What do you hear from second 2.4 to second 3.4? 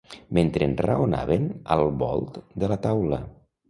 de la taula